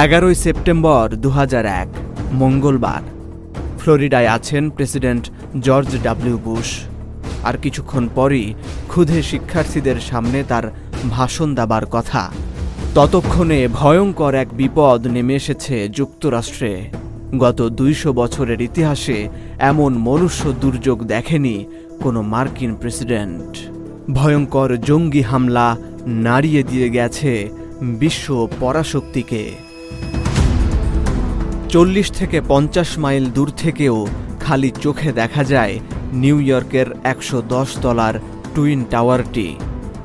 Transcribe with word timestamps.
এগারোই 0.00 0.34
সেপ্টেম্বর 0.34 1.08
দু 1.16 1.30
হাজার 1.30 1.64
এক, 1.64 1.88
মঙ্গলবার। 2.32 3.02
ফ্লোরিডায় 3.78 4.28
আছেন 4.28 4.70
প্রেসিডেন্ট 4.70 5.30
জর্জ 5.60 6.02
ডাব্লিউ 6.02 6.38
বুশ। 6.38 6.80
আর 7.44 7.56
কিছুক্ষণ 7.56 8.08
পরই 8.14 8.54
ক্ষুধে 8.88 9.22
শিক্ষার্থীদের 9.22 10.00
সামনে 10.00 10.44
তার 10.48 10.62
ভাষণ 11.10 11.54
দেবার 11.54 11.86
কথা। 11.86 12.30
ততক্ষণে 12.94 13.68
ভয়ঙ্কর 13.68 14.34
এক 14.34 14.48
বিপদ 14.56 15.06
নেমে 15.06 15.34
এসেছে 15.34 15.88
যুক্তরাষ্ট্রে। 15.88 16.90
গত 17.38 17.62
দুইশো 17.62 18.12
বছরের 18.12 18.60
ইতিহাসে 18.60 19.28
এমন 19.58 19.92
মনুষ্য 19.92 20.52
দুর্যোগ 20.52 21.04
দেখেনি 21.04 21.64
কোনো 22.02 22.22
মার্কিন 22.22 22.74
প্রেসিডেন্ট। 22.74 23.56
ভয়ঙ্কর 24.10 24.76
জঙ্গি 24.76 25.22
হামলা 25.22 25.76
নাড়িয়ে 26.06 26.62
দিয়ে 26.62 26.88
গেছে 26.90 27.50
বিশ্ব 27.82 28.48
পরাশক্তিকে। 28.60 29.71
চল্লিশ 31.74 32.08
থেকে 32.10 32.38
পঞ্চাশ 32.48 32.90
মাইল 32.98 33.24
দূর 33.36 33.50
থেকেও 33.62 33.96
খালি 34.40 34.70
চোখে 34.84 35.10
দেখা 35.12 35.42
যায় 35.44 35.74
নিউ 36.12 36.36
ইয়র্কের 36.40 36.88
একশো 37.12 37.38
দশ 37.48 37.68
তলার 37.82 38.14
টুইন 38.54 38.80
টাওয়ারটি। 38.90 39.48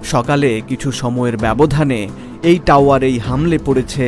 সকালে 0.03 0.49
কিছু 0.70 0.90
সময়ের 0.91 1.35
ব্যবধানে 1.38 1.99
এই 2.49 2.57
টাওয়ারেই 2.66 3.17
হামলে 3.20 3.57
পড়েছে 3.66 4.05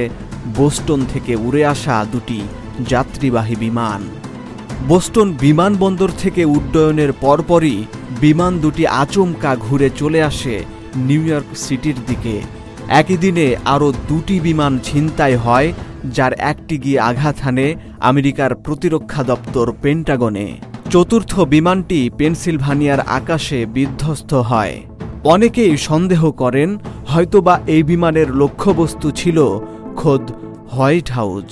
বোস্টন 0.56 1.00
থেকে 1.14 1.34
উড়ে 1.48 1.62
আসা 1.66 1.96
দুটি 2.12 2.40
যাত্রীবাহী 2.92 3.56
বিমান। 3.56 4.02
বোস্টন 4.88 5.28
বিমানবন্দর 5.42 6.12
থেকে 6.18 6.42
উড্ডয়নের 6.56 7.12
পরপরই 7.22 7.78
বিমান 8.22 8.54
দুটি 8.60 8.84
আচমকা 9.04 9.52
ঘুরে 9.56 9.90
চলে 9.96 10.20
আসে 10.24 10.56
নিউ 11.08 11.22
ইয়র্ক 11.26 11.50
সিটির 11.56 11.98
দিকে। 12.08 12.36
একই 13.02 13.18
দিনে 13.18 13.48
আরও 13.66 13.88
দুটি 14.08 14.36
বিমান 14.40 14.74
ছিনতাই 14.84 15.36
হয় 15.36 15.70
যার 16.06 16.34
একটি 16.52 16.78
গিয়ে 16.78 17.00
আঘাত 17.00 17.36
হানে 17.42 17.76
আমেরিকার 18.00 18.56
প্রতিরক্ষা 18.56 19.24
দপ্তর 19.24 19.66
পেন্টাগনে। 19.82 20.48
চতুর্থ 20.90 21.40
বিমানটি 21.40 22.10
পেনসিলভানিয়ার 22.18 23.00
আকাশে 23.00 23.66
বিধ্বস্ত 23.66 24.34
হয়। 24.34 24.76
অনেকেই 25.24 25.78
সন্দেহ 25.78 26.32
করেন, 26.32 26.78
হয়তোবা 27.08 27.60
এই 27.68 27.84
বিমানের 27.84 28.28
লক্ষ্যবস্তু 28.36 29.12
ছিল 29.12 29.38
খোদ 29.96 30.24
হোয়াইট 30.74 31.10
হাউস। 31.10 31.50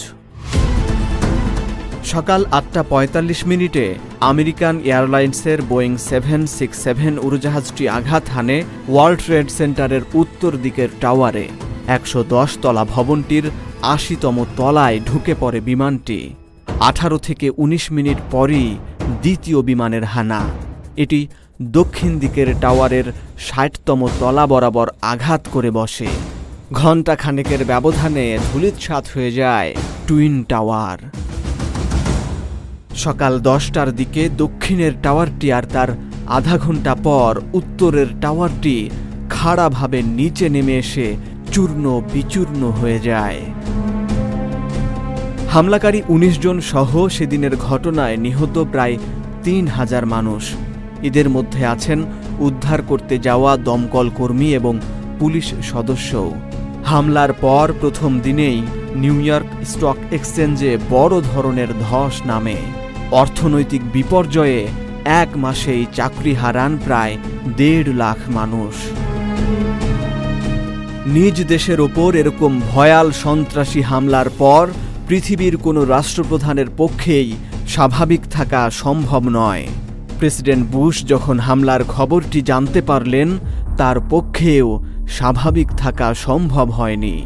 সকাল 2.04 2.46
আটটা 2.52 2.84
পঁয়তাল্লিশ 2.84 3.42
মিনিটে 3.48 3.96
আমেরিকান 4.22 4.76
এয়ারলাইন্সের 4.80 5.62
বোয়িং 5.62 5.98
সেভেন 6.10 6.42
সিক্স 6.48 6.78
সেভেন 6.84 7.14
উড়োজাহাজটি 7.20 7.84
আঘাত 7.90 8.26
হানে 8.30 8.64
ওয়ার্ল্ড 8.90 9.20
ট্রেড 9.26 9.48
সেন্টারের 9.50 10.02
উত্তর 10.14 10.52
দিকের 10.64 10.90
টাওয়ারে। 11.02 11.48
একশো 11.88 12.24
দশ 12.30 12.58
তলা 12.62 12.84
ভবনটির 12.86 13.46
আশিতম 13.84 14.46
তলায় 14.58 15.00
ঢুকে 15.06 15.36
পড়ে 15.40 15.62
বিমানটি। 15.62 16.34
আঠারো 16.80 17.18
থেকে 17.18 17.52
১৯ 17.58 17.92
মিনিট 17.92 18.18
পরই 18.32 18.78
দ্বিতীয় 19.22 19.62
বিমানের 19.62 20.04
হানা। 20.04 20.42
এটি 20.98 21.28
দক্ষিণ 21.62 22.20
দিকের 22.20 22.48
টাওয়ারের 22.62 23.04
ষাটতম 23.40 24.08
তলা 24.20 24.48
বরাবর 24.48 24.88
আঘাত 25.02 25.48
করে 25.52 25.72
বসে। 25.72 26.08
ঘণ্টা 26.74 27.16
খানেকের 27.16 27.66
ব্যবধানে 27.66 28.40
ধুলিৎসাৎ 28.54 29.06
হয়ে 29.16 29.32
যায় 29.32 29.76
টুইন 30.08 30.44
টাওয়ার। 30.44 30.98
সকাল 32.96 33.40
দশটার 33.40 33.96
দিকে 33.96 34.30
দক্ষিণের 34.30 34.92
টাওয়ারটি 35.04 35.54
আর 35.54 35.64
তার 35.74 35.88
আধা 36.28 36.58
ঘণ্টা 36.58 36.96
পর 36.96 37.42
উত্তরের 37.54 38.08
টাওয়ারটি 38.22 38.90
খাড়াভাবে 39.30 40.02
নিচে 40.02 40.50
নেমে 40.50 40.78
এসে 40.78 41.16
চূর্ণ 41.52 42.02
বিচূর্ণ 42.14 42.70
হয়ে 42.70 43.00
যায়। 43.00 43.40
হামলাকারী 45.50 46.02
১৯ 46.10 46.40
জন 46.40 46.62
সহ 46.62 47.08
সেদিনের 47.08 47.56
ঘটনায় 47.56 48.18
নিহত 48.18 48.66
প্রায় 48.72 48.98
তিন 49.44 49.68
হাজার 49.68 50.06
মানুষ। 50.06 50.44
এদের 51.04 51.30
মধ্যে 51.30 51.66
আছেন 51.66 52.06
উদ্ধার 52.40 52.82
করতে 52.82 53.18
যাওয়া 53.18 53.58
দমকল 53.58 54.10
কর্মী 54.18 54.50
এবং 54.54 54.80
পুলিশ 55.20 55.54
সদস্যও। 55.64 56.32
হামলার 56.86 57.34
পর 57.34 57.74
প্রথম 57.82 58.20
দিনেই 58.20 58.62
নিউ 58.96 59.22
ইয়র্ক 59.22 59.46
স্টক 59.66 59.98
এক্সচেঞ্জে 60.12 60.78
বড় 60.90 61.22
ধরনের 61.22 61.68
ধস 61.90 62.22
নামে। 62.26 62.56
অর্থনৈতিক 63.12 63.82
বিপর্যয়ে 63.92 64.68
এক 65.06 65.28
মাসেই 65.36 65.86
চাকরি 65.94 66.34
হারান 66.34 66.78
প্রায় 66.86 67.18
দেড় 67.58 67.94
লাখ 67.94 68.18
মানুষ। 68.28 68.76
নিজ 71.06 71.48
দেশের 71.48 71.82
ওপর 71.82 72.16
এরকম 72.16 72.62
ভয়াল 72.74 73.12
সন্ত্রাসী 73.12 73.82
হামলার 73.82 74.30
পর 74.38 74.68
পৃথিবীর 75.08 75.58
কোনো 75.58 75.86
রাষ্ট্রপ্রধানের 75.86 76.66
পক্ষেই 76.78 77.32
স্বাভাবিক 77.68 78.22
থাকা 78.32 78.70
সম্ভব 78.70 79.30
নয়। 79.30 79.68
প্রেসিডেন্ট 80.20 80.68
বুশ 80.72 81.06
যখন 81.06 81.40
হামলার 81.40 81.84
খবরটি 81.84 82.42
জানতে 82.42 82.82
পারলেন, 82.82 83.38
তার 83.78 83.98
পক্ষেও 84.10 84.84
স্বাভাবিক 85.08 85.68
থাকা 85.78 86.14
সম্ভব 86.14 86.72
হয়নি। 86.72 87.24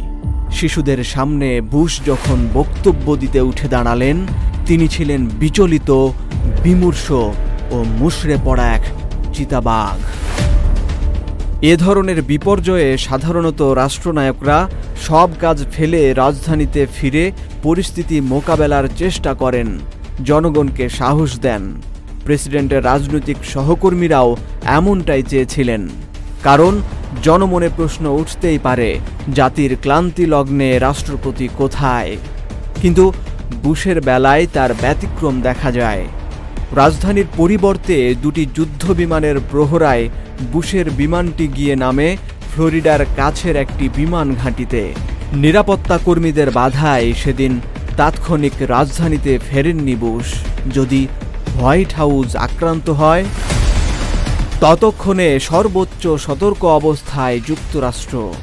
শিশুদের 0.51 1.03
সামনে 1.03 1.61
বুশ 1.61 2.01
যখন 2.05 2.47
বক্তব্য 2.53 3.15
দিতে 3.15 3.41
উঠে 3.41 3.67
দাঁড়ালেন, 3.67 4.17
তিনি 4.65 4.87
ছিলেন 4.87 5.29
বিচলিত, 5.39 5.91
বিমূর্ষ 6.63 7.11
ও 7.71 7.85
মুশড়ে 7.99 8.37
পড়া 8.45 8.65
এক 8.67 8.81
চিতাবাঘ। 9.33 9.97
এ 11.61 11.77
ধরনের 11.77 12.21
বিপর্যয়ে 12.21 12.97
সাধারণত 12.97 13.61
রাষ্ট্রনায়করা 13.61 14.69
সব 15.07 15.29
কাজ 15.39 15.65
ফেলে 15.71 16.13
রাজধানীতে 16.13 16.87
ফিরে 16.95 17.31
পরিস্থিতি 17.63 18.21
মোকাবেলার 18.21 18.83
চেষ্টা 18.97 19.33
করেন। 19.33 19.79
জনগণকে 20.25 20.89
সাহস 20.89 21.39
দেন। 21.39 21.81
প্রেসিডেন্টের 22.25 22.85
রাজনৈতিক 22.85 23.37
সহকর্মীরাও 23.43 24.37
এমনটাই 24.63 25.23
চেয়েছিলেন। 25.23 25.87
কারণ 26.43 26.81
জনমনে 27.23 27.69
প্রশ্ন 27.75 28.05
উঠতেই 28.05 28.57
পারে, 28.57 28.99
জাতির 29.33 29.77
ক্লান্তি 29.81 30.25
লগ্নে 30.25 30.79
রাষ্ট্রপতি 30.79 31.49
কোথায়? 31.57 32.17
কিন্তু 32.81 33.13
বুশের 33.63 34.01
বেলায় 34.01 34.47
তার 34.53 34.73
ব্যতিক্রম 34.73 35.41
দেখা 35.41 35.71
যায়। 35.71 36.05
রাজধানীর 36.75 37.25
পরিবর্তে 37.37 38.15
দুটি 38.21 38.45
যুদ্ধ 38.55 38.91
বিমানের 38.91 39.35
প্রহরায় 39.51 40.09
বুশের 40.53 40.89
বিমানটি 40.89 41.47
গিয়ে 41.47 41.75
নামে 41.75 42.17
ফ্লোরিডার 42.53 43.05
কাছের 43.15 43.55
একটি 43.55 43.89
বিমান 43.95 44.35
ঘাঁটিতে। 44.35 44.93
নিরাপত্তা 45.33 45.97
কর্মীদের 45.97 46.51
বাধায় 46.51 47.13
সেদিন 47.13 47.59
তাৎক্ষণিক 47.97 48.51
রাজধানীতে 48.59 49.39
ফেরেননি 49.49 49.95
বুশ। 49.95 50.33
যদি 50.75 51.07
হোয়াইট 51.55 51.93
হাউস 51.93 52.35
আক্রান্ত 52.35 52.89
হয়, 52.89 53.25
ততক্ষণে 54.61 55.39
সর্বোচ্চ 55.39 56.07
সতর্ক 56.07 56.65
অবস্থায় 56.65 57.39
যুক্তরাষ্ট্র। 57.47 58.33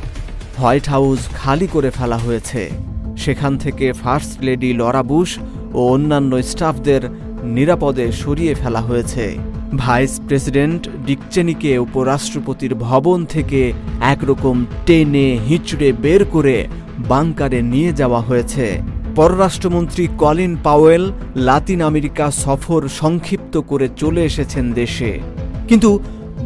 হোয়াইট 0.58 0.88
হাউস 0.88 1.18
খালি 1.34 1.68
করে 1.72 1.90
ফেলা 1.90 2.16
হয়েছে। 2.16 2.70
সেখান 3.16 3.58
থেকে 3.58 3.92
ফার্স্ট 3.92 4.40
লেডি 4.40 4.72
লরা 4.72 5.02
বুশ 5.02 5.38
ও 5.72 5.88
অন্যান্য 5.88 6.42
স্টাফদের 6.42 7.00
নিরাপদে 7.42 8.12
সরিয়ে 8.12 8.54
ফেলা 8.54 8.80
হয়েছে। 8.80 9.38
ভাইস 9.76 10.20
প্রেসিডেন্ট 10.26 10.88
ডিকচেনিকে 11.06 11.78
উপরাষ্ট্রপতির 11.78 12.74
ভবন 12.74 13.24
থেকে 13.24 13.72
একরকম 14.00 14.64
টেনে 14.86 15.38
হিঁচড়ে 15.48 15.92
বের 15.92 16.24
করে 16.24 16.66
বাংকারে 16.98 17.62
নিয়ে 17.62 17.92
যাওয়া 17.92 18.20
হয়েছে। 18.20 18.80
পররাষ্ট্রমন্ত্রী 19.16 20.08
কলিন 20.18 20.56
পাওয়েল 20.62 21.12
লাতিন 21.36 21.82
আমেরিকা 21.82 22.30
সফর 22.30 22.88
সংক্ষিপ্ত 22.88 23.58
করে 23.58 23.88
চলে 23.96 24.24
এসেছেন 24.24 24.72
দেশে। 24.72 25.20
কিন্তু 25.68 26.00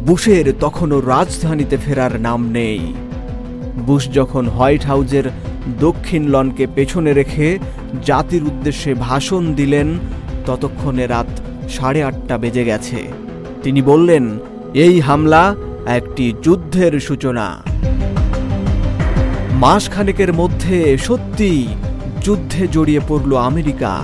বুশের 0.05 0.53
তখনও 0.59 1.01
রাজধানীতে 1.01 1.77
ফেরার 1.77 2.21
নাম 2.21 2.49
নেই। 2.49 2.93
বুশ 3.85 4.09
যখন 4.13 4.47
হোয়াইট 4.47 4.85
হাউজের 4.85 5.23
দক্ষিণ 5.79 6.27
লনকে 6.27 6.67
পেছনে 6.75 7.13
রেখে 7.13 7.59
জাতির 8.05 8.43
উদ্দেশ্যে 8.43 8.93
ভাষণ 8.93 9.53
দিলেন, 9.53 9.99
ততক্ষণে 10.45 11.07
রাত 11.07 11.41
সাড়ে 11.69 12.03
আটটা 12.03 12.37
বেজে 12.37 12.63
গেছে। 12.63 13.07
তিনি 13.63 13.81
বললেন, 13.81 14.39
এই 14.73 14.99
হামলা 14.99 15.55
একটি 15.87 16.33
যুদ্ধের 16.43 16.99
সূচনা। 16.99 17.63
মাসখানেকের 19.51 20.33
মধ্যে 20.33 20.97
সত্যি 20.97 21.67
যুদ্ধে 22.21 22.67
জড়িয়ে 22.67 22.99
পড়ল 23.07 23.37
আমেরিকা। 23.37 23.99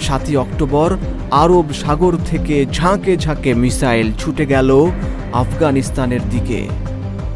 সাতই 0.00 0.36
অক্টোবর 0.36 0.96
আরব 1.30 1.64
সাগর 1.72 2.16
থেকে 2.26 2.66
ঝাঁকে 2.72 3.16
ঝাঁকে 3.16 3.54
মিসাইল 3.54 4.12
ছুটে 4.18 4.46
গেল 4.46 4.86
আফগানিস্তানের 5.32 6.20
দিকে। 6.30 6.68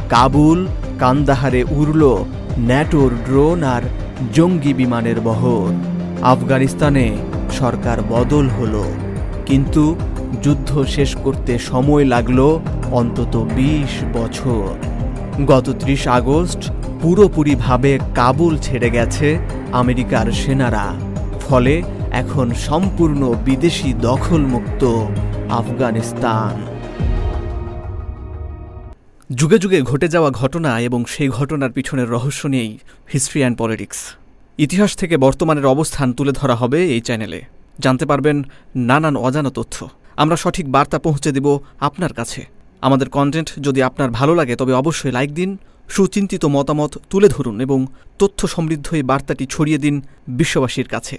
কাবুল, 0.09 0.67
কান্দাহারে 0.99 1.65
উড়ল 1.71 2.25
ন্যাটোর 2.59 3.11
ড্রোন 3.27 3.63
আর 3.63 3.83
জঙ্গি 4.35 4.75
বিমানের 4.75 5.21
বহর। 5.21 5.73
আফগানিস্তানে 6.23 7.17
সরকার 7.53 7.99
বদল 8.09 8.49
হলো। 8.49 8.85
কিন্তু 9.47 9.97
যুদ্ধ 10.43 10.85
শেষ 10.85 11.17
করতে 11.17 11.59
সময় 11.59 12.05
লাগল 12.05 12.59
অন্তত 12.93 13.47
২০ 13.57 13.93
বছর। 14.13 14.65
গত 15.47 15.71
ত্রিশ 15.79 16.09
আগস্ট 16.09 16.71
পুরোপুরিভাবে 17.03 17.99
কাবুল 18.15 18.59
ছেড়ে 18.59 18.91
গেছে 18.91 19.39
আমেরিকার 19.73 20.33
সেনারা। 20.33 20.95
ফলে 21.41 21.83
এখন 22.11 22.55
সম্পূর্ণ 22.55 23.35
বিদেশি 23.45 23.93
দখলমুক্ত 23.93 24.83
আফগানিস্তান। 25.51 26.55
যুগে 29.33 29.59
যুগে 29.59 29.83
ঘটে 29.83 30.09
যাওয়া 30.09 30.31
ঘটনা 30.31 30.81
এবং 30.81 31.05
সেই 31.09 31.29
ঘটনার 31.29 31.73
পিছনের 31.73 32.09
রহস্য 32.09 32.47
নিয়েই 32.47 32.79
হিস্ট্রি 33.13 33.41
অ্যান্ড 33.41 33.59
পলিটিক্স। 33.59 33.99
ইতিহাস 34.59 34.97
থেকে 34.97 35.17
বর্তমানের 35.17 35.67
অবস্থান 35.67 36.13
তুলে 36.13 36.33
ধরা 36.33 36.55
হবে 36.55 36.79
এই 36.87 37.01
চ্যানেলে। 37.01 37.41
জানতে 37.85 38.05
পারবেন 38.07 38.37
নানান 38.89 39.17
অজানা 39.27 39.51
তথ্য। 39.51 39.77
আমরা 40.23 40.37
সঠিক 40.37 40.67
বার্তা 40.71 40.99
পৌঁছে 40.99 41.31
দেব 41.33 41.47
আপনার 41.81 42.13
কাছে। 42.13 42.41
আমাদের 42.87 43.09
কন্টেন্ট 43.09 43.49
যদি 43.61 43.81
আপনার 43.83 44.11
ভালো 44.11 44.33
লাগে, 44.35 44.55
তবে 44.57 44.73
অবশ্যই 44.73 45.13
লাইক 45.13 45.31
দিন, 45.35 45.51
সুচিন্তিত 45.89 46.43
মতামত 46.57 46.93
তুলে 47.11 47.29
ধরুন 47.29 47.57
এবং 47.61 47.79
তথ্য 48.19 48.41
সমৃদ্ধ 48.47 48.87
এই 48.95 49.03
বার্তাটি 49.03 49.45
ছড়িয়ে 49.47 49.79
দিন 49.79 49.95
বিশ্ববাসীর 50.29 50.89
কাছে। 50.89 51.17